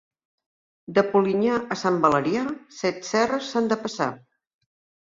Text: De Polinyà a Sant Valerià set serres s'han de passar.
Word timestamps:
De 0.95 1.03
Polinyà 1.11 1.59
a 1.75 1.79
Sant 1.83 2.01
Valerià 2.07 2.47
set 2.81 3.07
serres 3.13 3.53
s'han 3.53 3.73
de 3.75 3.81
passar. 3.87 4.15